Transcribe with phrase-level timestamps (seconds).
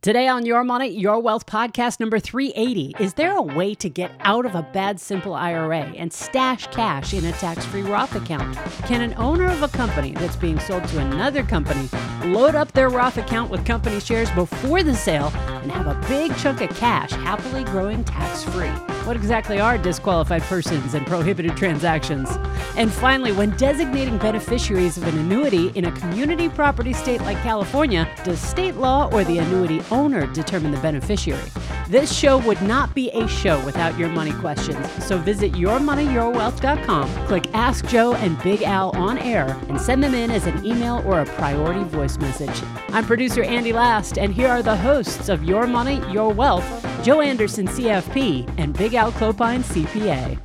[0.00, 2.94] Today on Your Money, Your Wealth podcast number 380.
[3.00, 7.12] Is there a way to get out of a bad simple IRA and stash cash
[7.12, 8.56] in a tax free Roth account?
[8.86, 11.88] Can an owner of a company that's being sold to another company
[12.32, 16.36] load up their Roth account with company shares before the sale and have a big
[16.36, 18.68] chunk of cash happily growing tax free?
[19.06, 22.30] What exactly are disqualified persons and prohibited transactions?
[22.76, 28.08] And finally, when designating beneficiaries of an annuity in a community property state like California,
[28.24, 31.50] does state law or the annuity owner determine the beneficiary?
[31.88, 34.86] This show would not be a show without your money questions.
[35.02, 40.30] So visit yourmoneyyourwealth.com, click Ask Joe and Big Al on air, and send them in
[40.30, 41.84] as an email or a priority
[42.20, 42.62] message.
[42.88, 46.64] I'm producer Andy Last, and here are the hosts of Your Money, Your Wealth,
[47.04, 50.38] Joe Anderson, CFP, and Big Al Clopine, CPA.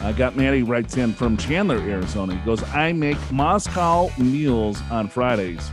[0.00, 2.34] I got Maddie writes in from Chandler, Arizona.
[2.34, 5.68] He goes, I make Moscow mules on Fridays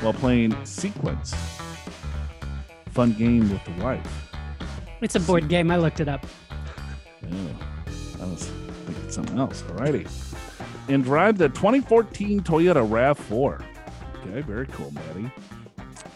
[0.00, 1.34] while playing Sequence.
[2.90, 4.28] Fun game with the wife.
[5.00, 5.70] It's a board game.
[5.70, 6.26] I looked it up.
[7.22, 7.54] Yeah,
[8.20, 8.50] I was
[8.84, 9.62] thinking something else.
[9.62, 10.06] Alrighty.
[10.88, 13.64] And drive the 2014 Toyota RAV4.
[14.26, 15.30] Okay, very cool, Maddie.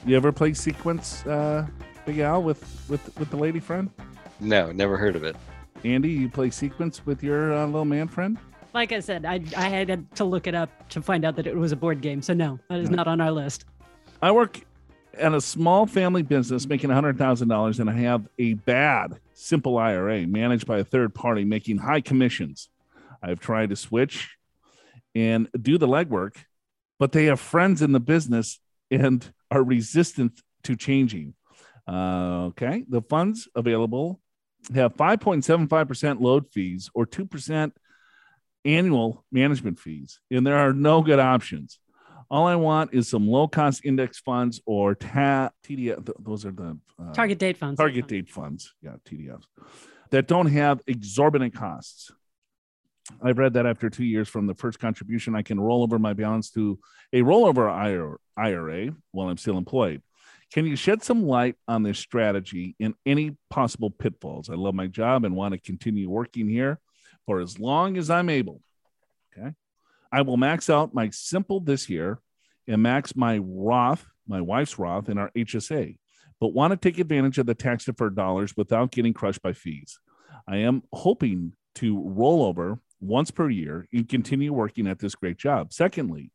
[0.05, 1.67] You ever play Sequence, uh,
[2.05, 3.91] Big Al, with, with, with the lady friend?
[4.41, 5.37] No, never heard of it.
[5.85, 8.39] Andy, you play Sequence with your uh, little man friend?
[8.75, 11.57] Like I said, I, I had to look it up to find out that it
[11.57, 12.23] was a board game.
[12.23, 13.65] So, no, that is not on our list.
[14.23, 14.61] I work
[15.19, 20.67] at a small family business making $100,000 and I have a bad simple IRA managed
[20.67, 22.69] by a third party making high commissions.
[23.23, 24.37] I've tried to switch
[25.15, 26.37] and do the legwork,
[26.99, 31.35] but they have friends in the business and are resistant to changing.
[31.89, 32.85] Uh, okay.
[32.89, 34.21] The funds available
[34.75, 37.73] have 5.75% load fees or 2%
[38.65, 41.79] annual management fees, and there are no good options.
[42.29, 46.11] All I want is some low cost index funds or ta- TDF.
[46.19, 47.79] Those are the uh, Target date funds.
[47.79, 48.75] target date funds.
[48.83, 49.45] Yeah, TDFs
[50.11, 52.11] that don't have exorbitant costs.
[53.23, 56.13] I've read that after two years from the first contribution, I can roll over my
[56.13, 56.79] balance to
[57.13, 57.71] a rollover
[58.37, 60.03] IRA while I'm still employed.
[60.53, 64.49] Can you shed some light on this strategy and any possible pitfalls?
[64.49, 66.79] I love my job and want to continue working here
[67.27, 68.63] for as long as I'm able.
[69.37, 69.53] Okay.
[70.13, 72.21] I will max out my simple this year
[72.69, 75.99] and max my Roth, my wife's Roth, and our HSA,
[76.41, 79.99] but want to take advantage of the tax deferred dollars without getting crushed by fees.
[80.49, 85.37] I am hoping to roll over once per year and continue working at this great
[85.37, 85.73] job.
[85.73, 86.31] Secondly,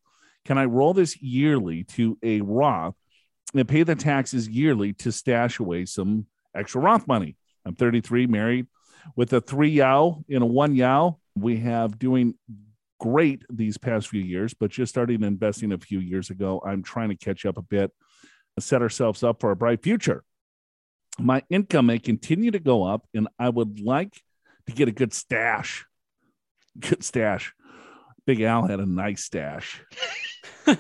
[0.46, 2.96] can I roll this yearly to a Roth
[3.54, 7.38] and pay the taxes yearly to stash away some extra Roth money?
[7.66, 8.68] I'm 33, married
[9.16, 11.20] with a three yow and a one yow.
[11.36, 12.36] We have doing
[13.00, 16.62] great these past few years, but just starting investing a few years ago.
[16.66, 17.92] I'm trying to catch up a bit,
[18.60, 20.24] set ourselves up for a bright future.
[21.20, 24.22] My income may continue to go up, and I would like
[24.68, 25.86] to get a good stash.
[26.80, 27.54] Good stash.
[28.26, 29.82] Big Al had a nice stash.
[30.68, 30.76] I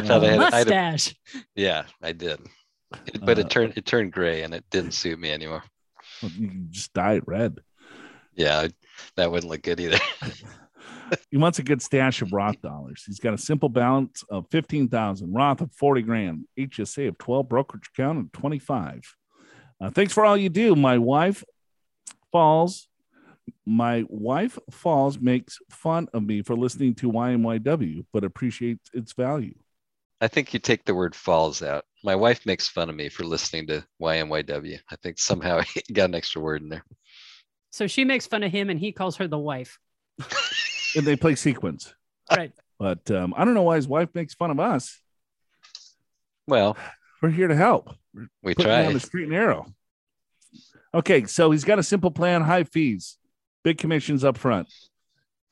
[0.00, 1.14] thought I had, I had a, Mustache.
[1.54, 2.40] yeah, I did,
[3.06, 5.62] It- but Uh, it turned it turned gray and it didn't suit me anymore.
[6.22, 7.58] You can just dye it red.
[8.34, 8.68] Yeah,
[9.16, 9.98] that wouldn't look good either.
[11.30, 13.04] He wants a good stash of Roth dollars.
[13.06, 17.88] He's got a simple balance of 15,000, Roth of 40 grand, HSA of 12, brokerage
[17.96, 19.14] account of 25.
[19.80, 20.74] Uh, thanks for all you do.
[20.74, 21.44] My wife
[22.32, 22.88] falls.
[23.64, 29.54] My wife falls makes fun of me for listening to YMYW, but appreciates its value.
[30.20, 31.84] I think you take the word falls out.
[32.02, 34.78] My wife makes fun of me for listening to YMYW.
[34.90, 36.84] I think somehow he got an extra word in there.
[37.70, 39.78] So she makes fun of him and he calls her the wife.
[40.96, 41.92] And they play sequence.
[42.36, 42.52] Right.
[42.78, 45.00] But um, I don't know why his wife makes fun of us.
[46.48, 46.76] Well,
[47.22, 47.94] We're here to help.
[48.42, 49.66] we putting you on the street and narrow.
[50.92, 53.16] Okay, so he's got a simple plan, high fees,
[53.66, 54.72] big commissions up front.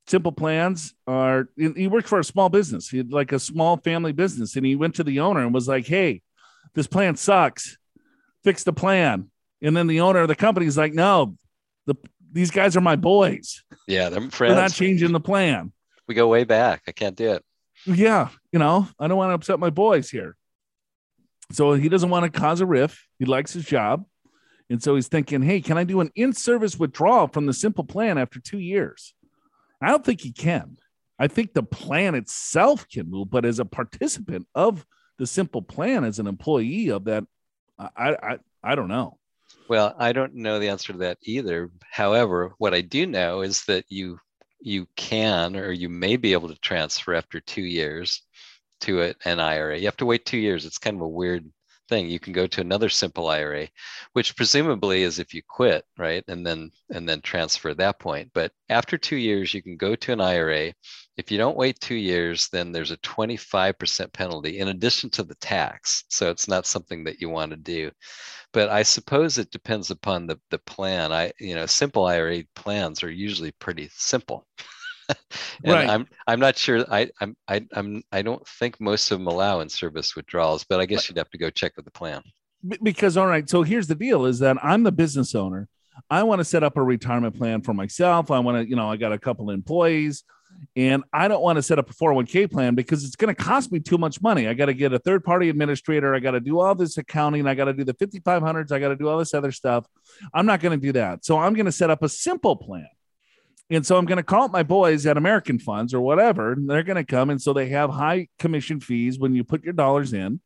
[0.07, 2.89] Simple plans are he worked for a small business.
[2.89, 5.67] He had like a small family business, and he went to the owner and was
[5.67, 6.23] like, Hey,
[6.75, 7.77] this plan sucks.
[8.45, 9.31] Fix the plan.
[9.61, 11.37] And then the owner of the company is like, No,
[11.87, 11.97] the
[12.31, 13.65] these guys are my boys.
[13.89, 15.73] Yeah, them We're not changing the plan.
[16.07, 16.83] We go way back.
[16.87, 17.45] I can't do it.
[17.85, 20.37] Yeah, you know, I don't want to upset my boys here.
[21.51, 23.09] So he doesn't want to cause a riff.
[23.19, 24.07] He likes his job.
[24.71, 27.85] And so he's thinking, hey, can I do an in service withdrawal from the simple
[27.85, 29.15] plan after two years?
[29.81, 30.79] I don't think he can.
[31.19, 34.85] I think the plan itself can move, but as a participant of
[35.19, 37.25] the simple plan, as an employee of that,
[37.79, 39.19] I, I, I don't know.
[39.69, 41.71] Well, I don't know the answer to that either.
[41.91, 44.19] However, what I do know is that you
[44.61, 48.23] you can or you may be able to transfer after two years
[48.81, 49.79] to it an IRA.
[49.79, 50.65] You have to wait two years.
[50.65, 51.51] It's kind of a weird
[51.89, 52.09] thing.
[52.09, 53.69] You can go to another simple IRA,
[54.13, 56.25] which presumably is if you quit, right?
[56.29, 58.31] And then and then transfer at that point.
[58.35, 60.73] But after two years, you can go to an IRA.
[61.17, 65.37] If you don't wait two years, then there's a 25% penalty in addition to the
[65.37, 66.05] tax.
[66.09, 67.91] So it's not something that you want to do.
[68.53, 71.13] But I suppose it depends upon the, the plan.
[71.13, 74.47] I, you know, simple IRA plans are usually pretty simple.
[75.65, 75.89] right.
[75.89, 76.85] I'm I'm not sure.
[76.91, 80.81] I I'm I, I'm I don't think most of them allow in service withdrawals, but
[80.81, 82.23] I guess you'd have to go check with the plan.
[82.83, 85.69] Because all right, so here's the deal: is that I'm the business owner.
[86.11, 88.31] I want to set up a retirement plan for myself.
[88.31, 90.25] I want to, you know, I got a couple of employees,
[90.77, 93.71] and I don't want to set up a 401k plan because it's going to cost
[93.71, 94.49] me too much money.
[94.49, 96.15] I got to get a third party administrator.
[96.15, 97.47] I got to do all this accounting.
[97.47, 98.73] I got to do the 5500s.
[98.73, 99.87] I got to do all this other stuff.
[100.33, 101.25] I'm not going to do that.
[101.25, 102.89] So I'm going to set up a simple plan.
[103.71, 106.69] And so I'm going to call up my boys at American Funds or whatever, and
[106.69, 107.31] they're going to come.
[107.31, 110.41] And so they have high commission fees when you put your dollars in.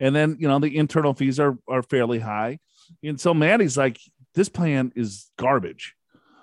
[0.00, 2.58] And then, you know, the internal fees are, are fairly high.
[3.02, 3.98] And so Maddie's like,
[4.34, 5.94] this plan is garbage.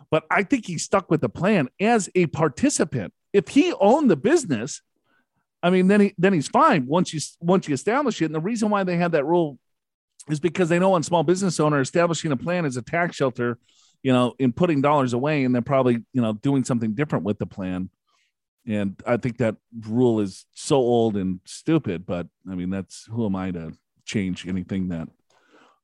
[0.09, 3.13] But I think he stuck with the plan as a participant.
[3.33, 4.81] If he owned the business,
[5.61, 8.25] I mean, then he then he's fine once you once you establish it.
[8.25, 9.57] And the reason why they have that rule
[10.29, 13.57] is because they know on small business owner establishing a plan as a tax shelter
[14.05, 17.39] you know, in putting dollars away and then probably, you know, doing something different with
[17.39, 17.89] the plan.
[18.67, 23.25] And I think that rule is so old and stupid, but I mean, that's who
[23.25, 23.73] am I to
[24.05, 25.07] change anything that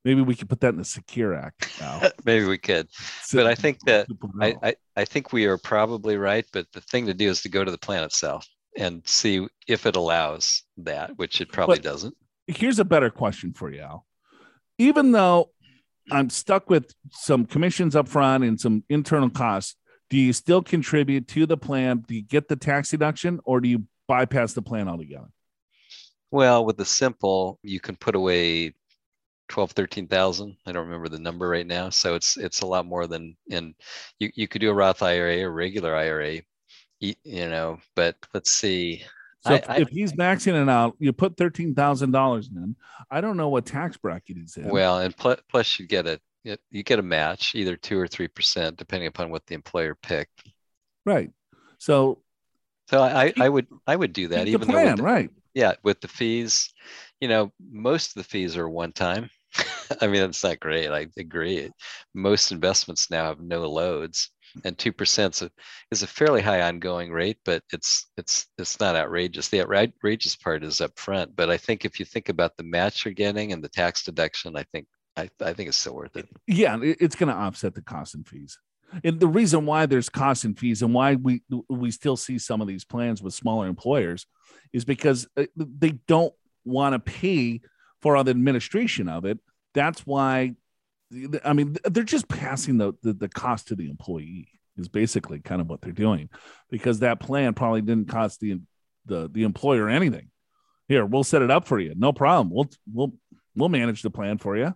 [0.05, 1.99] maybe we could put that in the secure act now.
[2.23, 2.87] maybe we could
[3.33, 4.07] but i think that
[4.39, 7.49] I, I, I think we are probably right but the thing to do is to
[7.49, 8.47] go to the plan itself
[8.77, 12.15] and see if it allows that which it probably but doesn't
[12.47, 14.05] here's a better question for you al
[14.77, 15.49] even though
[16.11, 19.75] I'm stuck with some commissions up front and some internal costs.
[20.09, 22.03] Do you still contribute to the plan?
[22.05, 25.29] Do you get the tax deduction or do you bypass the plan altogether?
[26.29, 28.73] Well, with the simple, you can put away
[29.47, 30.57] 12, 13,000.
[30.65, 31.89] I don't remember the number right now.
[31.89, 33.73] So it's, it's a lot more than, and
[34.19, 36.41] you, you could do a Roth IRA or regular IRA,
[36.99, 39.03] you know, but let's see.
[39.41, 42.75] So if, I, if, he's maxing it out, you put thirteen thousand dollars in.
[43.09, 44.69] I don't know what tax bracket he's in.
[44.69, 48.27] Well, and plus, plus you get a you get a match, either two or three
[48.27, 50.43] percent, depending upon what the employer picked.
[51.05, 51.31] Right.
[51.79, 52.21] So.
[52.89, 55.29] So I, I would I would do that even plan, the, right?
[55.53, 56.73] Yeah, with the fees,
[57.21, 59.29] you know, most of the fees are one time.
[60.01, 60.89] I mean, that's not great.
[60.89, 61.71] I agree.
[62.13, 64.31] Most investments now have no loads
[64.63, 65.41] and two percent
[65.91, 69.49] is a fairly high ongoing rate, but it's it's it's not outrageous.
[69.49, 71.35] The outrageous part is up front.
[71.35, 74.55] But I think if you think about the match you're getting and the tax deduction,
[74.55, 74.87] I think
[75.17, 76.27] I, I think it's still worth it.
[76.47, 78.57] Yeah, it's going to offset the cost and fees.
[79.03, 82.61] And the reason why there's costs and fees and why we we still see some
[82.61, 84.25] of these plans with smaller employers
[84.73, 86.33] is because uh, they don't
[86.65, 87.61] want to pay
[88.01, 89.39] for all the administration of it.
[89.73, 90.55] That's why
[91.43, 94.47] I mean, they're just passing the, the, the cost to the employee
[94.77, 96.29] is basically kind of what they're doing,
[96.69, 98.61] because that plan probably didn't cost the
[99.05, 100.29] the the employer anything.
[100.87, 102.53] Here, we'll set it up for you, no problem.
[102.53, 103.13] We'll we'll
[103.55, 104.75] we'll manage the plan for you.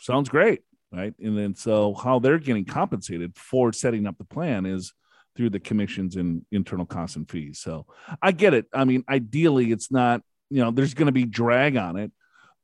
[0.00, 0.60] Sounds great,
[0.92, 1.14] right?
[1.20, 4.92] And then so how they're getting compensated for setting up the plan is
[5.36, 7.60] through the commissions and internal costs and fees.
[7.60, 7.86] So
[8.20, 8.66] I get it.
[8.72, 12.12] I mean, ideally, it's not you know there's going to be drag on it,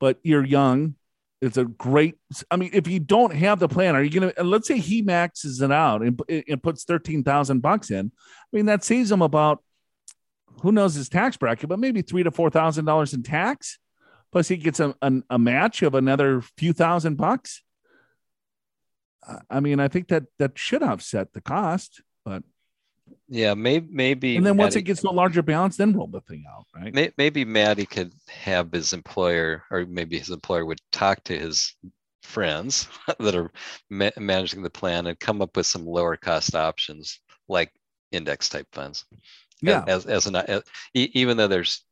[0.01, 0.97] but you're young
[1.45, 2.17] it's a great.
[2.51, 4.43] I mean, if you don't have the plan, are you to?
[4.43, 8.11] Let's say he maxes it out and, and puts thirteen thousand bucks in.
[8.17, 9.63] I mean, that saves him about
[10.63, 13.79] who knows his tax bracket, but maybe three to four thousand dollars in tax.
[14.33, 17.63] Plus, he gets a, a, a match of another few thousand bucks.
[19.49, 22.43] I mean, I think that that should offset the cost, but
[23.29, 24.37] yeah, maybe maybe.
[24.37, 26.67] And then once Maddie, it gets to a larger balance, then roll the thing out,
[26.75, 26.93] right?
[26.93, 31.75] May, maybe Maddie could have his employer, or maybe his employer would talk to his
[32.23, 33.51] friends that are
[33.91, 37.73] ma- managing the plan and come up with some lower cost options like
[38.13, 39.05] index type funds.
[39.63, 39.85] Yeah.
[39.87, 40.63] As as an as,
[40.95, 41.83] even though there's,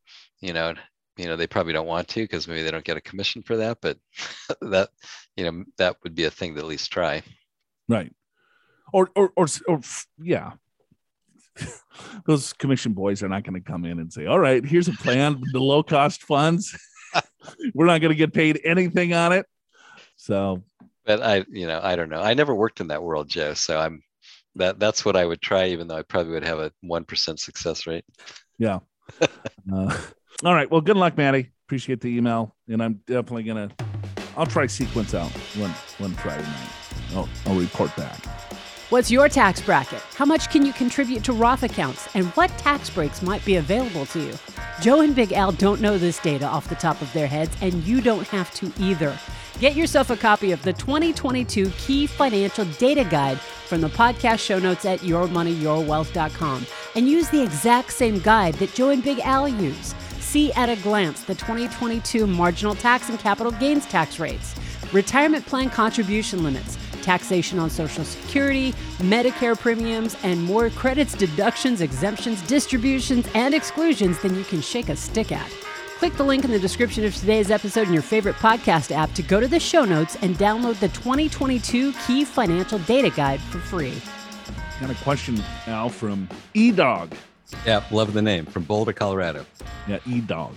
[0.41, 0.75] you know,
[1.17, 3.57] you know they probably don't want to because maybe they don't get a commission for
[3.57, 3.99] that, but
[4.61, 4.91] that
[5.37, 7.23] you know that would be a thing to at least try.
[7.89, 8.13] Right.
[8.93, 9.81] Or or or, or
[10.23, 10.53] yeah
[12.27, 14.93] those commission boys are not going to come in and say, "All right, here's a
[14.93, 16.77] plan, the low cost funds.
[17.75, 19.47] We're not going to get paid anything on it."
[20.17, 20.63] So,
[21.05, 22.21] but I, you know, I don't know.
[22.21, 23.55] I never worked in that world, Joe.
[23.55, 24.03] So I'm
[24.57, 27.41] that that's what I would try, even though I probably would have a one percent
[27.41, 28.05] success rate.
[28.59, 28.81] Yeah.
[29.73, 29.97] uh,
[30.45, 30.71] all right.
[30.71, 31.51] Well, good luck, Maddie.
[31.67, 33.71] Appreciate the email, and I'm definitely gonna.
[34.37, 36.71] I'll try sequence out one one Friday night.
[37.15, 38.19] I'll, I'll report back.
[38.93, 40.03] What's your tax bracket?
[40.17, 42.15] How much can you contribute to Roth accounts?
[42.15, 44.35] And what tax breaks might be available to you?
[44.83, 47.73] Joe and Big Al don't know this data off the top of their heads, and
[47.85, 49.19] you don't have to either.
[49.61, 54.59] Get yourself a copy of the 2022 Key Financial Data Guide from the podcast show
[54.59, 59.95] notes at yourmoneyyourwealth.com and use the exact same guide that Joe and Big Al use.
[60.19, 64.55] See at a glance the 2022 marginal tax and capital gains tax rates,
[64.93, 72.41] retirement plan contribution limits, taxation on Social Security, Medicare premiums, and more credits, deductions, exemptions,
[72.43, 75.51] distributions, and exclusions than you can shake a stick at.
[75.99, 79.23] Click the link in the description of today's episode in your favorite podcast app to
[79.23, 83.95] go to the show notes and download the 2022 Key Financial Data Guide for free.
[84.81, 87.13] Got a question, now from eDog.
[87.65, 89.47] Yeah, love the name from Boulder, Colorado.
[89.87, 90.55] Yeah, eDog.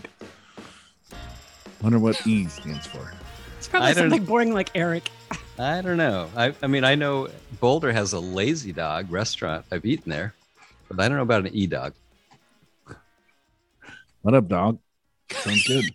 [1.82, 3.14] Wonder what E stands for.
[3.60, 5.10] It's probably I don't- something boring like Eric.
[5.58, 6.30] I don't know.
[6.36, 7.30] I, I mean, I know
[7.62, 9.66] Boulder has a Lazy Dog restaurant.
[9.72, 10.34] I've eaten there,
[10.90, 11.94] but I don't know about an E Dog.
[14.22, 14.80] What up, dog?
[15.32, 15.86] Sounds good.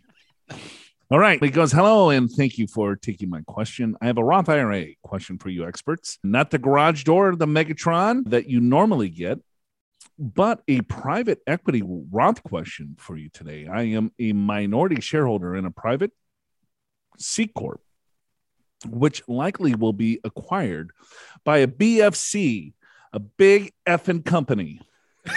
[1.11, 1.43] All right.
[1.43, 3.97] He goes, hello, and thank you for taking my question.
[4.00, 6.19] I have a Roth IRA question for you experts.
[6.23, 9.40] Not the garage door, the Megatron that you normally get,
[10.19, 13.67] but a private equity Roth question for you today.
[13.67, 16.12] I am a minority shareholder in a private
[17.19, 17.83] C Corp,
[18.87, 20.92] which likely will be acquired
[21.44, 22.72] by a BFC,
[23.12, 24.80] a big effing company.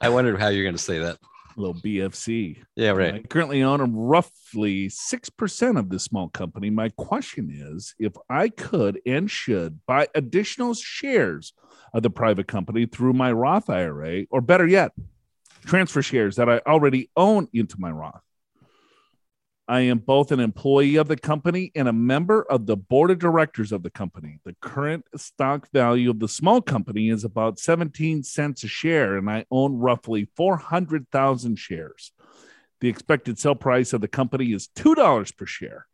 [0.00, 1.18] I wondered how you're going to say that.
[1.56, 2.58] little BFC.
[2.76, 3.14] Yeah, right.
[3.14, 6.70] I currently own roughly 6% of this small company.
[6.70, 11.52] My question is if I could and should buy additional shares
[11.92, 14.92] of the private company through my Roth IRA, or better yet,
[15.64, 18.22] transfer shares that I already own into my Roth.
[19.68, 23.18] I am both an employee of the company and a member of the board of
[23.18, 24.40] directors of the company.
[24.44, 29.28] The current stock value of the small company is about 17 cents a share, and
[29.28, 32.12] I own roughly 400,000 shares.
[32.80, 35.86] The expected sell price of the company is $2 per share.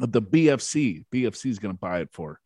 [0.00, 2.40] Of the BFC, BFC is going to buy it for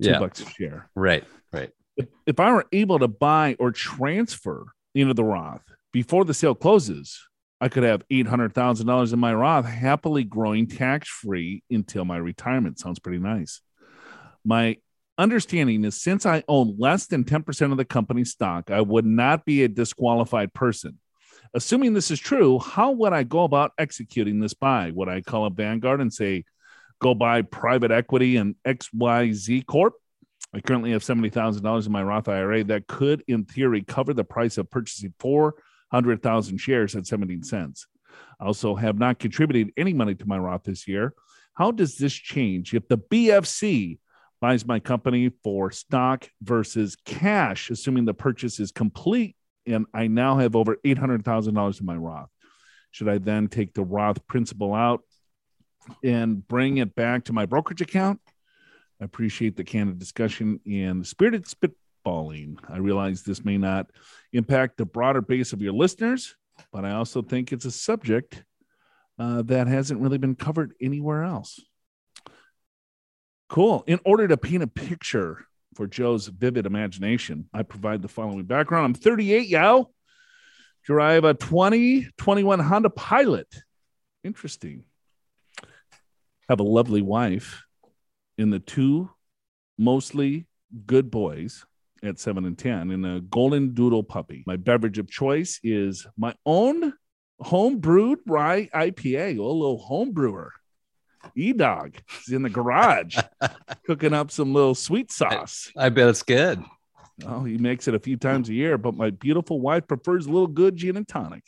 [0.00, 0.18] two Yeah.
[0.18, 0.88] bucks a share.
[0.94, 1.24] Right.
[1.52, 1.70] Right.
[1.96, 6.54] If, if I were able to buy or transfer into the Roth before the sale
[6.54, 7.20] closes,
[7.62, 12.80] I could have $800,000 in my Roth happily growing tax free until my retirement.
[12.80, 13.60] Sounds pretty nice.
[14.44, 14.78] My
[15.16, 19.44] understanding is since I own less than 10% of the company stock, I would not
[19.44, 20.98] be a disqualified person.
[21.54, 24.90] Assuming this is true, how would I go about executing this buy?
[24.90, 26.42] Would I call up Vanguard and say,
[27.00, 29.94] go buy private equity and XYZ Corp?
[30.52, 34.58] I currently have $70,000 in my Roth IRA that could, in theory, cover the price
[34.58, 35.14] of purchasing
[35.92, 37.86] 400,000 shares at 17 cents.
[38.40, 41.12] I also have not contributed any money to my Roth this year.
[41.54, 43.98] How does this change if the BFC
[44.40, 50.38] buys my company for stock versus cash, assuming the purchase is complete and I now
[50.38, 52.30] have over $800,000 in my Roth?
[52.90, 55.02] Should I then take the Roth principal out
[56.02, 58.18] and bring it back to my brokerage account?
[59.00, 61.46] I appreciate the candid discussion and spirited
[62.06, 63.90] I realize this may not
[64.32, 66.36] impact the broader base of your listeners,
[66.72, 68.44] but I also think it's a subject
[69.18, 71.60] uh, that hasn't really been covered anywhere else.
[73.48, 73.84] Cool.
[73.86, 78.84] In order to paint a picture for Joe's vivid imagination, I provide the following background.
[78.84, 79.90] I'm 38, yo.
[80.84, 83.46] Drive a 2021 Honda Pilot.
[84.24, 84.84] Interesting.
[86.48, 87.64] Have a lovely wife
[88.36, 89.10] in the two
[89.78, 90.46] mostly
[90.86, 91.64] good boys
[92.02, 94.42] at seven and 10 in a golden doodle puppy.
[94.46, 96.92] My beverage of choice is my own
[97.40, 100.52] home brewed rye IPA, a little home brewer.
[101.36, 103.16] E Dog is in the garage
[103.86, 105.70] cooking up some little sweet sauce.
[105.76, 106.62] I bet it's good.
[107.24, 110.30] Oh, he makes it a few times a year, but my beautiful wife prefers a
[110.30, 111.44] little good gin and tonic.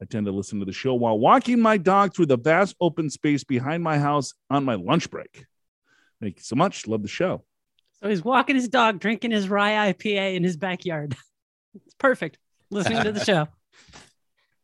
[0.00, 3.10] I tend to listen to the show while walking my dog through the vast open
[3.10, 5.46] space behind my house on my lunch break.
[6.20, 6.86] Thank you so much.
[6.86, 7.44] Love the show.
[8.04, 11.16] So he's walking his dog, drinking his rye IPA in his backyard.
[11.86, 12.38] It's perfect.
[12.70, 13.48] Listening to the show.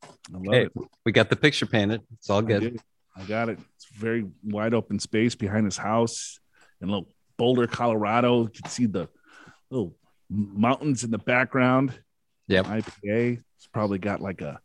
[0.05, 0.73] I love Hey, it.
[1.05, 2.03] we got the picture painted.
[2.13, 2.61] It's all good.
[2.61, 2.81] did.
[3.17, 3.59] I got it.
[3.75, 6.39] It's very wide open space behind his house
[6.81, 8.43] in little Boulder, Colorado.
[8.45, 9.09] You can see the
[9.71, 9.97] little
[10.29, 11.95] mountains in the background.
[12.47, 12.67] Yep.
[12.67, 13.43] IPA.
[13.57, 14.61] It's probably got like a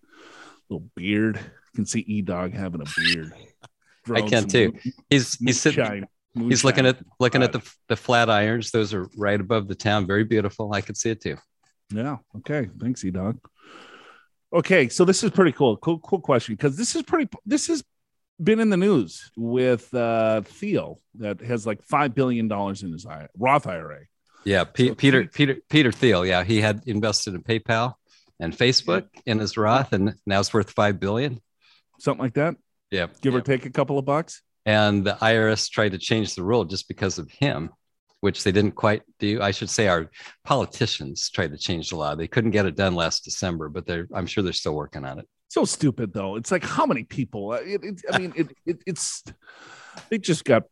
[0.69, 1.37] little beard.
[1.37, 3.33] You can see E Dog having a beard.
[4.13, 4.73] I can too.
[5.09, 6.05] He's he's sitting.
[6.35, 8.71] Moonshine- He's looking at looking at the the flat irons.
[8.71, 10.05] Those are right above the town.
[10.07, 10.73] Very beautiful.
[10.73, 11.37] I could see it too.
[11.89, 12.17] Yeah.
[12.37, 12.69] Okay.
[12.79, 13.39] Thanks, E Dog.
[14.53, 15.75] Okay, so this is pretty cool.
[15.77, 17.29] Cool, cool question because this is pretty.
[17.45, 17.83] This has
[18.41, 23.05] been in the news with uh Thiel that has like five billion dollars in his
[23.37, 24.01] Roth IRA.
[24.45, 26.25] Yeah, Pe- So Peter Peter Peter Thiel.
[26.25, 27.95] Yeah, he had invested in PayPal,
[28.39, 31.41] and Facebook in his Roth, and now it's worth five billion.
[31.99, 32.55] Something like that.
[32.91, 34.41] Yeah, Give or take a couple of bucks.
[34.65, 37.69] And the IRS tried to change the rule just because of him,
[38.21, 39.41] which they didn't quite do.
[39.41, 40.09] I should say our
[40.43, 42.15] politicians tried to change the law.
[42.15, 45.19] They couldn't get it done last December, but they're I'm sure they're still working on
[45.19, 45.27] it.
[45.49, 46.35] So stupid though.
[46.35, 47.51] It's like how many people?
[47.51, 49.23] Uh, It, it, I mean, it, it, it's
[50.09, 50.63] they just got.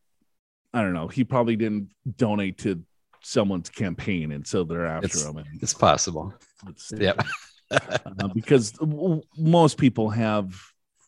[0.74, 1.08] I don't know.
[1.08, 2.82] He probably didn't donate to
[3.22, 5.38] someone's campaign, and so they're after It's- him.
[5.38, 6.34] And It's possible.
[6.68, 7.14] it's Yeah.
[7.72, 8.74] uh, because
[9.38, 10.60] most people have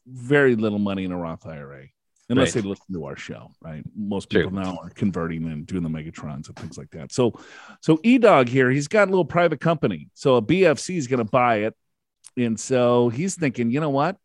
[0.05, 1.87] very little money in a Roth IRA.
[2.29, 2.63] Unless Right.
[2.63, 3.83] they listen to our show, right?
[3.95, 4.43] Most True.
[4.45, 7.11] people now are converting and doing the Megatrons and things like that.
[7.11, 7.33] So,
[7.81, 10.09] so E Dog here, he's got a little private company.
[10.15, 11.75] So a BFC is going to buy it,
[12.35, 14.17] and so he's thinking, you know what?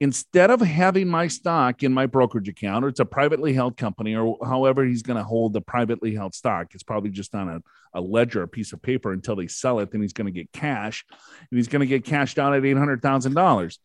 [0.00, 4.16] Instead of having my stock in my brokerage account, or it's a privately held company,
[4.16, 7.60] or however he's going to hold the privately held stock, it's probably just on a,
[7.94, 9.92] a ledger, a piece of paper until they sell it.
[9.92, 11.04] Then he's going to get cash,
[11.38, 13.78] and he's going to get cashed out at eight hundred thousand dollars,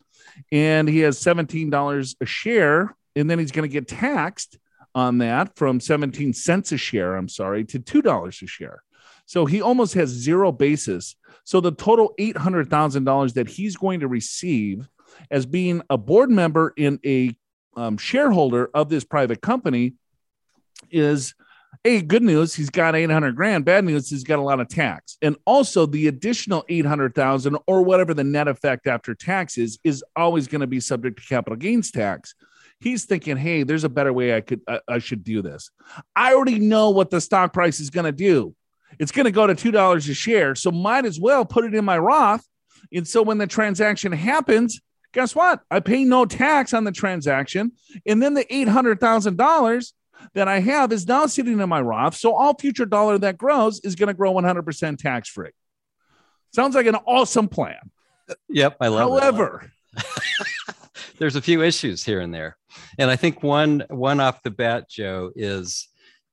[0.50, 4.58] and he has seventeen dollars a share, and then he's going to get taxed
[4.94, 7.16] on that from seventeen cents a share.
[7.16, 8.82] I'm sorry, to two dollars a share.
[9.26, 11.14] So he almost has zero basis.
[11.44, 14.88] So the total eight hundred thousand dollars that he's going to receive
[15.30, 17.36] as being a board member in a
[17.76, 19.94] um, shareholder of this private company
[20.90, 21.34] is
[21.84, 25.16] hey good news he's got 800 grand bad news he's got a lot of tax
[25.22, 30.60] and also the additional 800000 or whatever the net effect after taxes is always going
[30.60, 32.34] to be subject to capital gains tax
[32.80, 35.70] he's thinking hey there's a better way i could I, I should do this
[36.16, 38.54] i already know what the stock price is going to do
[38.98, 41.84] it's going to go to $2 a share so might as well put it in
[41.84, 42.44] my roth
[42.92, 44.80] and so when the transaction happens
[45.12, 45.60] guess what?
[45.70, 47.72] I pay no tax on the transaction.
[48.06, 49.92] And then the $800,000
[50.34, 52.16] that I have is now sitting in my Roth.
[52.16, 55.50] So all future dollar that grows is going to grow 100% tax free.
[56.52, 57.90] Sounds like an awesome plan.
[58.48, 60.04] Yep, I love it.
[61.20, 62.56] There's a few issues here and there.
[62.98, 65.88] And i think one one off the bat joe is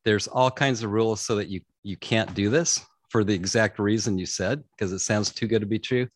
[0.06, 3.80] there's all kinds of rules so that you you can't do this for the exact
[3.80, 6.08] reason you said because it sounds too good to be true.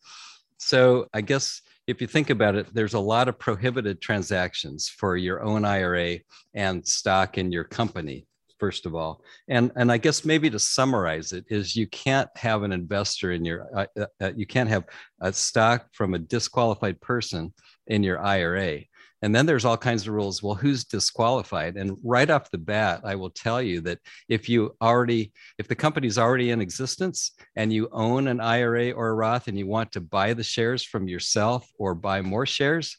[0.56, 5.16] So i guess if you think about it there's a lot of prohibited transactions for
[5.16, 6.18] your own ira
[6.54, 8.26] and stock in your company
[8.58, 9.22] first of all.
[9.48, 13.44] And and i guess maybe to summarize it is you can't have an investor in
[13.44, 14.84] your uh, uh, uh, you can't have
[15.20, 17.52] a stock from a disqualified person
[17.86, 18.80] in your IRA.
[19.22, 20.42] And then there's all kinds of rules.
[20.42, 21.76] Well, who's disqualified?
[21.76, 25.76] And right off the bat, I will tell you that if you already, if the
[25.76, 29.92] company's already in existence and you own an IRA or a Roth and you want
[29.92, 32.96] to buy the shares from yourself or buy more shares,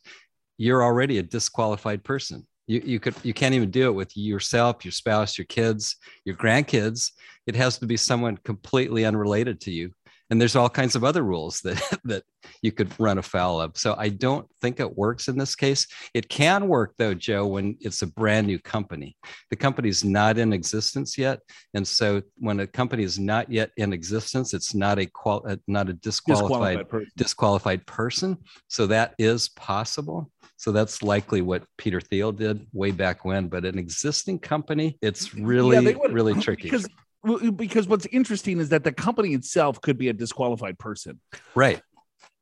[0.57, 2.47] you're already a disqualified person.
[2.67, 6.37] You, you could you can't even do it with yourself, your spouse, your kids, your
[6.37, 7.11] grandkids.
[7.45, 9.91] It has to be someone completely unrelated to you
[10.29, 12.23] and there's all kinds of other rules that that
[12.61, 13.77] you could run afoul of.
[13.77, 15.87] So i don't think it works in this case.
[16.13, 19.15] It can work though joe when it's a brand new company.
[19.49, 21.39] The company's not in existence yet.
[21.73, 25.57] And so when a company is not yet in existence it's not a qual uh,
[25.67, 27.11] not a disqualified disqualified person.
[27.17, 28.37] disqualified person.
[28.67, 30.31] So that is possible.
[30.57, 33.47] So that's likely what peter thiel did way back when.
[33.47, 36.63] But an existing company it's really Yeah, really tricky.
[36.63, 36.87] Because,
[37.55, 41.19] because what's interesting is that the company itself could be a disqualified person.
[41.55, 41.81] right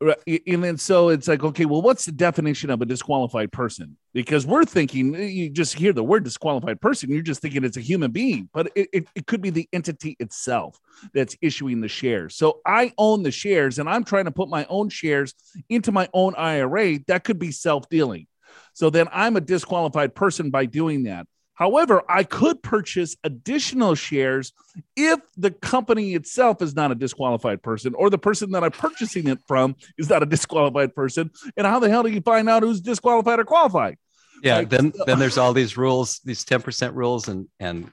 [0.02, 0.41] Right.
[0.48, 3.98] And then so it's like, okay, well, what's the definition of a disqualified person?
[4.15, 7.78] Because we're thinking, eh, you just hear the word disqualified person, you're just thinking it's
[7.78, 10.80] a human being, but it, it, it could be the entity itself
[11.13, 12.36] that's issuing the shares.
[12.36, 15.36] So I own the shares and I'm trying to put my own shares
[15.70, 16.98] into my own IRA.
[17.06, 18.26] That could be self dealing.
[18.74, 21.28] So then I'm a disqualified person by doing that.
[21.54, 24.54] However, I could purchase additional shares
[24.96, 29.28] if the company itself is not a disqualified person or the person that I'm purchasing
[29.28, 31.30] it from is not a disqualified person.
[31.58, 33.98] And how the hell do you find out who's disqualified or qualified?
[34.42, 37.92] yeah Like, then then there's all these rules these 10% rules and and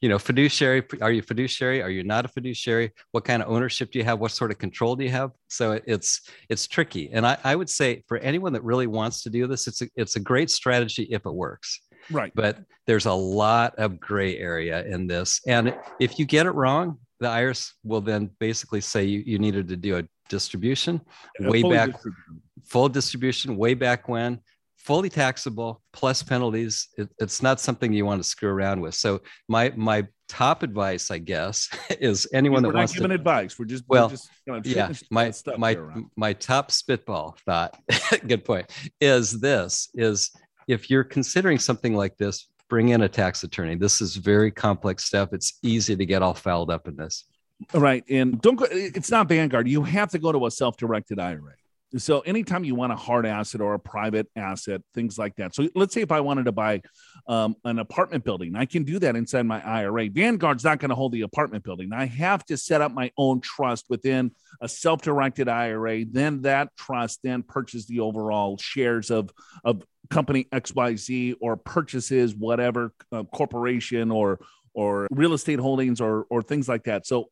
[0.00, 1.82] you know fiduciary are you fiduciary?
[1.82, 2.92] Are you not a fiduciary?
[3.10, 4.20] What kind of ownership do you have?
[4.20, 5.32] What sort of control do you have?
[5.48, 7.10] So it's it's tricky.
[7.12, 9.88] And i, I would say for anyone that really wants to do this it's a,
[9.96, 12.32] it's a great strategy if it works Right.
[12.34, 16.98] but there's a lot of gray area in this and if you get it wrong
[17.20, 21.00] the irs will then basically say you, you needed to do a distribution
[21.40, 22.40] way back distributed.
[22.64, 24.40] full distribution way back when
[24.76, 29.20] fully taxable plus penalties it, it's not something you want to screw around with so
[29.48, 31.68] my my top advice i guess
[32.00, 33.58] is anyone We're that not wants giving to advice.
[33.58, 35.76] We're just, Well, we're just kind of yeah my my
[36.16, 37.78] my top spitball thought
[38.26, 40.30] good point is this is
[40.66, 45.04] if you're considering something like this bring in a tax attorney this is very complex
[45.04, 47.24] stuff it's easy to get all fouled up in this
[47.72, 48.04] Right.
[48.10, 49.68] And don't go, it's not Vanguard.
[49.68, 51.54] You have to go to a self directed IRA.
[51.96, 55.54] So anytime you want a hard asset or a private asset, things like that.
[55.54, 56.82] So let's say if I wanted to buy
[57.28, 60.08] um, an apartment building, I can do that inside my IRA.
[60.10, 61.92] Vanguard's not going to hold the apartment building.
[61.92, 66.04] I have to set up my own trust within a self-directed IRA.
[66.04, 69.30] Then that trust then purchases the overall shares of
[69.64, 74.40] of company XYZ or purchases whatever uh, corporation or
[74.74, 77.06] or real estate holdings or or things like that.
[77.06, 77.30] So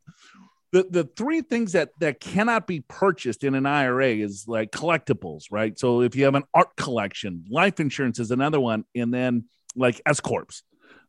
[0.73, 5.45] the the three things that that cannot be purchased in an IRA is like collectibles,
[5.51, 5.79] right?
[5.79, 9.45] So if you have an art collection, life insurance is another one, and then
[9.77, 10.63] like S corps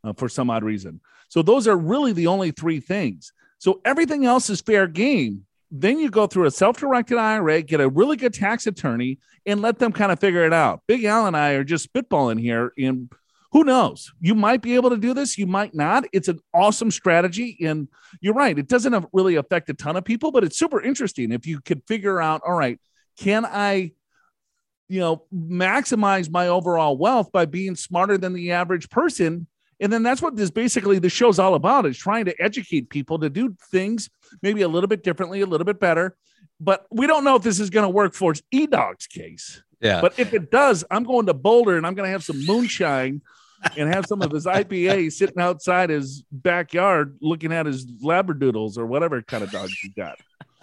[0.04, 1.02] uh, for some odd reason.
[1.30, 3.34] So those are really the only three things.
[3.58, 5.46] So everything else is fair game.
[5.78, 9.80] Then you go through a self-directed IRA, get a really good tax attorney, and let
[9.80, 10.82] them kind of figure it out.
[10.88, 13.12] Big Al and I are just spitballing here and
[13.52, 14.12] who knows?
[14.20, 15.38] You might be able to do this.
[15.38, 16.04] You might not.
[16.12, 17.58] It's an awesome strategy.
[17.66, 17.88] And
[18.20, 18.60] you're right.
[18.60, 21.32] It doesn't really affect a ton of people, but it's super interesting.
[21.32, 22.78] If you could figure out, all right,
[23.18, 23.94] can I,
[24.90, 29.48] you know, maximize my overall wealth by being smarter than the average person?
[29.80, 33.20] And then that's what this basically the show's all about is trying to educate people
[33.20, 34.10] to do things
[34.42, 36.16] maybe a little bit differently, a little bit better.
[36.60, 39.62] But we don't know if this is going to work for E Dog's case.
[39.82, 40.00] Yeah.
[40.02, 43.22] But if it does, I'm going to Boulder and I'm going to have some moonshine
[43.78, 48.86] and have some of his IPA sitting outside his backyard looking at his labradoodles or
[48.86, 50.20] whatever kind of dog he got.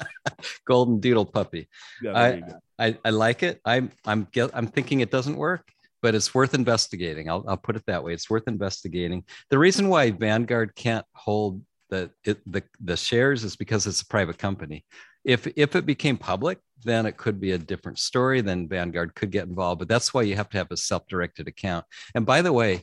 [0.64, 1.68] Golden doodle puppy.
[2.02, 2.42] Yeah, I,
[2.78, 3.60] I, I like it.
[3.64, 5.70] I'm I'm I'm thinking it doesn't work,
[6.02, 7.30] but it's worth investigating.
[7.30, 8.12] I'll I'll put it that way.
[8.12, 9.24] It's worth investigating.
[9.50, 14.06] The reason why Vanguard can't hold the it, the the shares is because it's a
[14.06, 14.84] private company.
[15.24, 18.40] If if it became public, then it could be a different story.
[18.40, 19.78] Then Vanguard could get involved.
[19.78, 21.84] But that's why you have to have a self-directed account.
[22.14, 22.82] And by the way,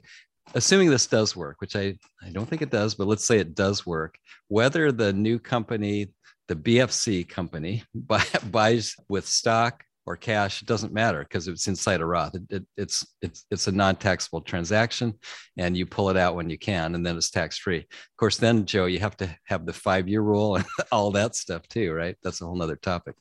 [0.54, 3.56] assuming this does work, which I, I don't think it does, but let's say it
[3.56, 6.14] does work, whether the new company,
[6.48, 12.02] the BFC company, buy, buys with stock or cash, it doesn't matter because it's inside
[12.02, 12.36] a Roth.
[12.36, 15.14] It, it, it's it's it's a non-taxable transaction,
[15.58, 17.80] and you pull it out when you can, and then it's tax-free.
[17.80, 21.68] Of course, then Joe, you have to have the five-year rule and all that stuff
[21.68, 22.16] too, right?
[22.24, 23.16] That's a whole nother topic.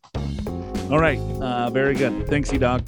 [0.90, 1.18] All right.
[1.40, 2.26] Uh, very good.
[2.28, 2.82] Thanks, E Dog.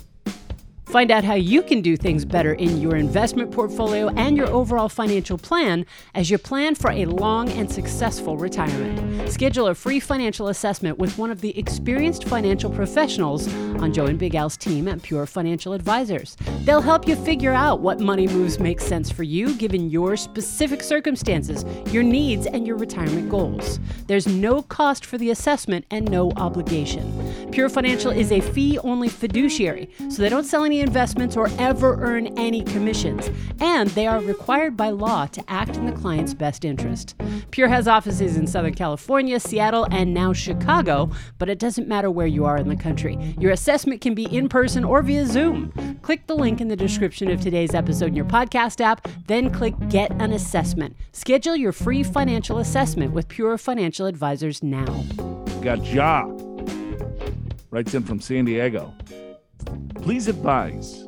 [0.91, 4.89] Find out how you can do things better in your investment portfolio and your overall
[4.89, 9.31] financial plan as you plan for a long and successful retirement.
[9.31, 14.19] Schedule a free financial assessment with one of the experienced financial professionals on Joe and
[14.19, 16.37] Big Al's team at Pure Financial Advisors.
[16.65, 20.83] They'll help you figure out what money moves make sense for you given your specific
[20.83, 23.79] circumstances, your needs, and your retirement goals.
[24.09, 27.49] There's no cost for the assessment and no obligation.
[27.53, 31.97] Pure Financial is a fee only fiduciary, so they don't sell any investments or ever
[32.01, 36.65] earn any commissions, and they are required by law to act in the client's best
[36.65, 37.15] interest.
[37.51, 42.27] Pure has offices in Southern California, Seattle, and now Chicago, but it doesn't matter where
[42.27, 43.17] you are in the country.
[43.39, 45.99] Your assessment can be in person or via Zoom.
[46.03, 49.75] Click the link in the description of today's episode in your podcast app, then click
[49.89, 50.97] Get an Assessment.
[51.13, 55.05] Schedule your free financial assessment with Pure Financial Advisors now.
[55.63, 56.25] Got Ja.
[57.71, 58.93] Writes in from San Diego.
[59.97, 61.05] Please advise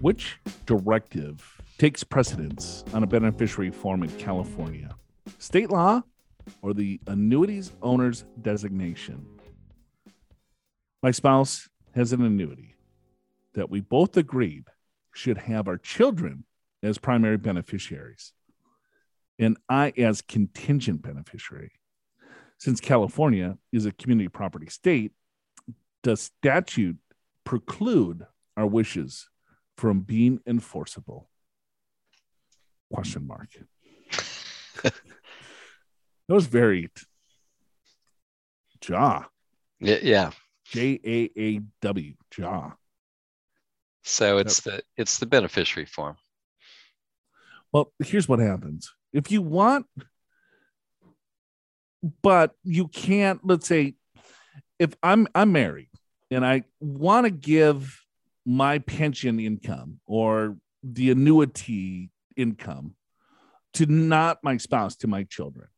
[0.00, 4.94] which directive takes precedence on a beneficiary form in California?
[5.38, 6.02] State law
[6.62, 9.26] or the annuities owner's designation?
[11.02, 12.76] My spouse has an annuity
[13.54, 14.64] that we both agreed
[15.12, 16.44] should have our children
[16.82, 18.32] as primary beneficiaries
[19.38, 21.72] and I as contingent beneficiary.
[22.58, 25.12] Since California is a community property state,
[26.02, 26.96] the statute
[27.44, 28.26] preclude
[28.56, 29.28] our wishes
[29.76, 31.30] from being enforceable?
[32.92, 33.48] Question mark.
[34.82, 34.94] that
[36.28, 36.90] was very
[38.80, 39.26] jaw.
[39.80, 40.30] Yeah.
[40.66, 42.72] J A A W jaw.
[44.02, 46.16] So it's the it's the beneficiary form.
[47.72, 48.92] Well, here's what happens.
[49.12, 49.86] If you want,
[52.22, 53.94] but you can't, let's say,
[54.78, 55.89] if I'm I'm married
[56.30, 58.04] and I want to give
[58.46, 62.94] my pension income or the annuity income
[63.74, 65.68] to not my spouse, to my children.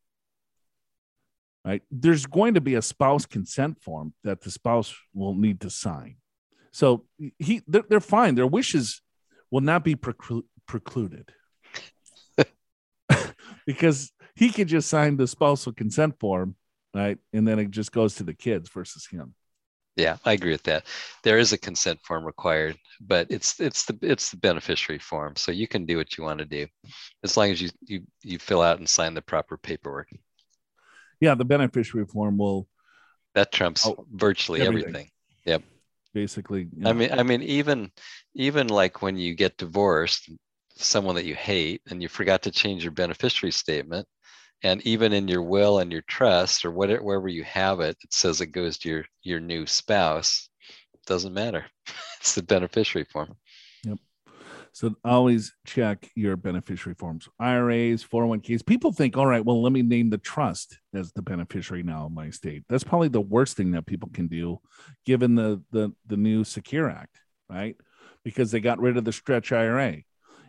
[1.64, 1.82] Right?
[1.90, 6.16] There's going to be a spouse consent form that the spouse will need to sign.
[6.72, 7.04] So
[7.38, 8.34] he they're, they're fine.
[8.34, 9.00] Their wishes
[9.50, 11.30] will not be preclu- precluded
[13.66, 16.56] because he could just sign the spousal consent form,
[16.94, 17.18] right?
[17.32, 19.34] And then it just goes to the kids versus him.
[19.96, 20.86] Yeah, I agree with that.
[21.22, 25.52] There is a consent form required, but it's it's the it's the beneficiary form, so
[25.52, 26.66] you can do what you want to do,
[27.24, 30.08] as long as you you you fill out and sign the proper paperwork.
[31.20, 32.68] yeah, the beneficiary form will
[33.34, 34.98] That trumps Oh, virtually everything.
[35.04, 35.10] everything.
[36.14, 36.68] basically.
[36.76, 37.90] you I mean, I mean, even
[38.34, 40.30] even like when you get divorced,
[40.76, 44.06] someone that you hate, and you forgot to change your beneficiary statement,
[44.62, 48.12] and even in your will and your trust or whatever wherever you have it, it
[48.12, 50.48] says it goes to your your new spouse.
[50.94, 51.66] it Doesn't matter.
[52.20, 53.34] It's the beneficiary form.
[53.82, 53.98] Yep.
[54.70, 58.64] So always check your beneficiary forms, IRAs, 401ks.
[58.64, 62.14] People think, all right, well, let me name the trust as the beneficiary now in
[62.14, 62.62] my state.
[62.68, 64.60] That's probably the worst thing that people can do,
[65.04, 67.18] given the the the new Secure Act,
[67.50, 67.76] right?
[68.24, 70.02] Because they got rid of the stretch IRA.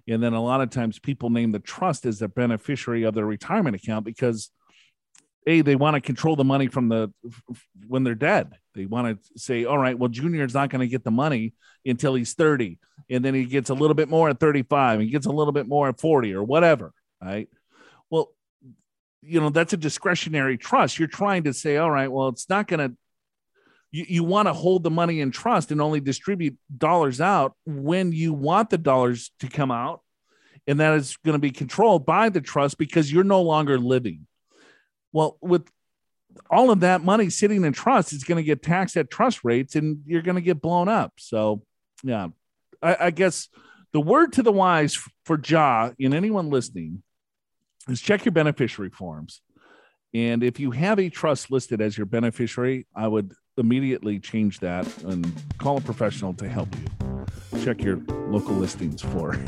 [0.07, 3.25] And then a lot of times people name the trust as the beneficiary of their
[3.25, 4.49] retirement account because
[5.47, 7.11] a they want to control the money from the
[7.87, 8.53] when they're dead.
[8.75, 11.53] They want to say, all right, well, Junior's not going to get the money
[11.85, 15.09] until he's 30 and then he gets a little bit more at 35 and he
[15.09, 17.49] gets a little bit more at 40 or whatever right
[18.09, 18.29] well
[19.21, 22.67] you know that's a discretionary trust you're trying to say all right well it's not
[22.67, 22.95] going to
[23.93, 28.11] you, you want to hold the money in trust and only distribute dollars out when
[28.11, 30.01] you want the dollars to come out.
[30.67, 34.27] And that is going to be controlled by the trust because you're no longer living.
[35.13, 35.69] Well with
[36.49, 39.75] all of that money sitting in trust is going to get taxed at trust rates
[39.75, 41.13] and you're going to get blown up.
[41.17, 41.61] So
[42.03, 42.29] yeah
[42.81, 43.49] I, I guess
[43.91, 47.03] the word to the wise for Ja and anyone listening
[47.87, 49.41] is check your beneficiary forms.
[50.15, 54.85] And if you have a trust listed as your beneficiary, I would immediately change that
[55.03, 57.25] and call a professional to help you.
[57.63, 59.37] Check your local listings for.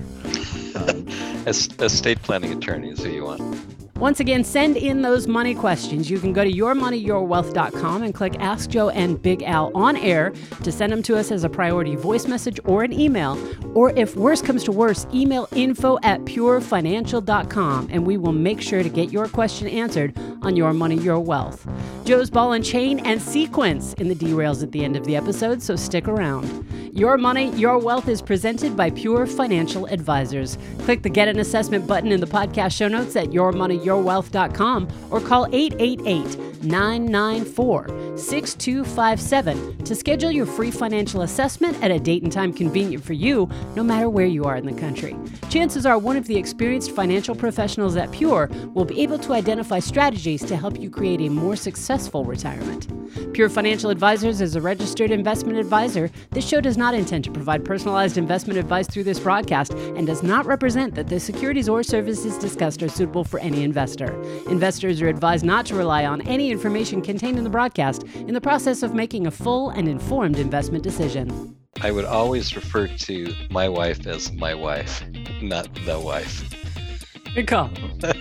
[0.75, 1.07] Um,
[1.47, 3.84] estate planning attorney is who you want.
[3.97, 6.09] Once again, send in those money questions.
[6.09, 10.71] You can go to yourmoneyyourwealth.com and click Ask Joe and Big Al on air to
[10.71, 13.39] send them to us as a priority voice message or an email.
[13.73, 18.83] Or if worse comes to worse, email info at purefinancial.com and we will make sure
[18.83, 21.65] to get your question answered on Your Money, Your Wealth.
[22.03, 25.63] Joe's Ball and Chain and Sequence in the derails at the end of the episode,
[25.63, 26.65] so stick around.
[26.93, 30.57] Your Money, Your Wealth is presented by Pure Financial Advisors.
[30.79, 33.33] Click the Get an Assessment button in the podcast show notes at
[33.85, 42.23] yourmoneyyourwealth.com or call 888 994 6257 to schedule your free financial assessment at a date
[42.23, 45.15] and time convenient for you, no matter where you are in the country.
[45.49, 49.79] Chances are one of the experienced financial professionals at Pure will be able to identify
[49.79, 52.87] strategies to help you create a more successful retirement.
[53.33, 56.09] Pure Financial Advisors is a registered investment advisor.
[56.31, 60.23] This show does not intend to provide personalized investment advice through this broadcast and does
[60.23, 64.19] not represent that the securities or services discussed are suitable for any investor.
[64.49, 68.39] Investors are advised not to rely on any information contained in the broadcast in the
[68.39, 71.55] process of making a full and informed investment decision.
[71.81, 75.03] I would always refer to my wife as my wife,
[75.41, 76.49] not the wife.
[77.35, 77.69] Good call.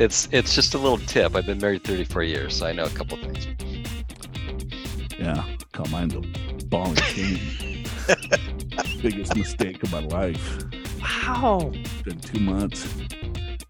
[0.00, 1.36] It's it's just a little tip.
[1.36, 3.46] I've been married 34 years, so I know a couple things.
[5.16, 6.20] yeah, call mine the
[6.66, 7.38] ball and chain.
[9.02, 10.64] Biggest mistake of my life.
[11.00, 11.70] Wow.
[12.04, 12.92] been two months.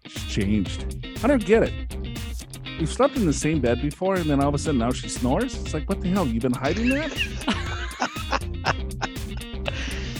[0.07, 1.05] She's changed.
[1.23, 1.94] I don't get it.
[2.79, 5.07] We've slept in the same bed before, and then all of a sudden now she
[5.07, 5.55] snores.
[5.55, 6.27] It's like, what the hell?
[6.27, 7.11] You've been hiding that?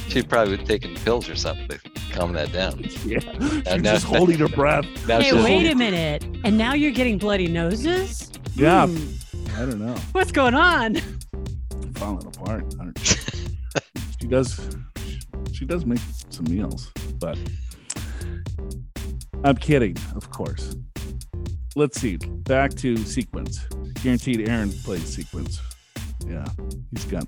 [0.07, 1.79] She'd probably been taking pills or something to
[2.13, 2.79] calm that down.
[3.05, 3.19] yeah.
[3.19, 4.85] She's now- just holding her breath.
[5.07, 6.23] Now Hey, wait a minute.
[6.45, 8.31] And now you're getting bloody noses?
[8.55, 8.87] Yeah.
[8.87, 9.95] Hmm, I don't know.
[10.13, 10.95] What's going on?
[11.95, 12.73] Falling apart.
[12.79, 12.97] I don't,
[14.21, 14.69] she does.
[15.51, 17.37] She does make some meals, but
[19.43, 20.75] I'm kidding, of course.
[21.75, 22.17] Let's see.
[22.17, 23.59] Back to sequence.
[24.03, 25.61] Guaranteed, Aaron plays sequence.
[26.27, 26.45] Yeah,
[26.91, 27.27] he's got.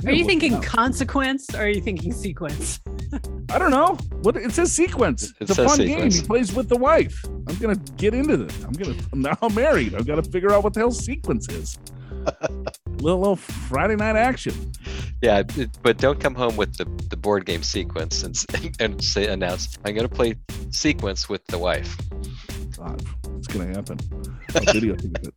[0.00, 0.60] He's, Are you thinking Wow.
[0.62, 2.80] consequence or are you thinking sequence?
[3.50, 3.96] I don't know.
[4.22, 5.30] What it says sequence.
[5.30, 6.10] It it's a says fun game.
[6.10, 7.18] He plays with the wife.
[7.48, 8.64] I'm gonna get into this.
[8.64, 9.94] I'm gonna I'm now married.
[9.94, 11.78] I've got to figure out what the hell sequence is.
[13.00, 14.54] little little Friday night action.
[15.22, 18.36] Yeah, it- but don't come home with the, the board game sequence and
[18.80, 20.36] and say announce I'm gonna play
[20.70, 21.96] sequence with the wife.
[22.76, 23.02] God,
[23.38, 23.98] it's gonna happen.
[24.54, 25.34] I'll videotape it.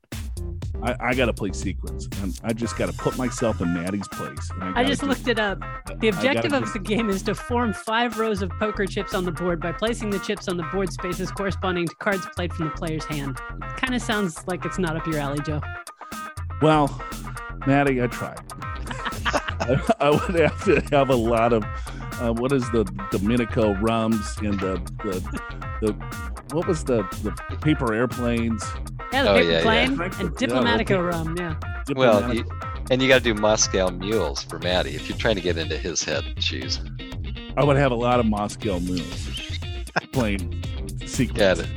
[0.83, 2.07] I, I gotta play sequence.
[2.21, 4.49] And I just gotta put myself in Maddie's place.
[4.59, 5.59] I gotta just looked it up.
[5.99, 9.31] The objective of the game is to form five rows of poker chips on the
[9.31, 12.71] board by placing the chips on the board spaces corresponding to cards played from the
[12.71, 13.37] player's hand.
[13.77, 15.61] Kind of sounds like it's not up your alley, Joe.
[16.61, 17.03] Well,
[17.67, 18.39] Maddie, I tried.
[19.61, 21.63] I, I would have to have a lot of
[22.21, 25.19] uh, what is the Dominico rums and the the,
[25.81, 28.63] the what was the the paper airplanes?
[29.13, 29.61] Yeah, the Oh, paper yeah, yeah.
[29.63, 30.45] plane Yeah, and okay.
[30.45, 31.35] Diplomatico rum.
[31.37, 31.55] Yeah.
[31.95, 32.45] Well, you,
[32.89, 35.77] and you got to do Moscow mules for Maddie if you're trying to get into
[35.77, 36.79] his head shoes.
[37.57, 39.29] I would have a lot of Moscow mules.
[40.13, 40.63] playing
[41.05, 41.39] sequence.
[41.39, 41.67] Yeah, to,